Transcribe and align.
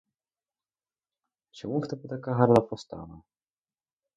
Чому 1.51 1.79
в 1.79 1.87
тебе 1.87 2.09
така 2.09 2.33
гарна 2.33 2.61
постава? 2.61 3.21